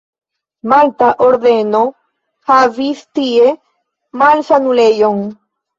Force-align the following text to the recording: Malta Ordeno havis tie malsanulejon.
Malta 0.71 1.09
Ordeno 1.25 1.83
havis 2.49 3.07
tie 3.21 3.55
malsanulejon. 4.25 5.27